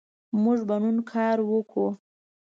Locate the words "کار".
1.11-1.37